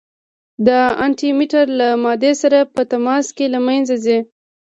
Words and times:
د 0.65 0.67
انټي 1.03 1.29
مټر 1.37 1.65
له 1.79 1.87
مادې 2.03 2.31
سره 2.41 2.59
په 2.75 2.81
تماس 2.91 3.25
کې 3.35 3.45
له 3.53 3.59
منځه 3.67 3.95
ځي. 4.05 4.17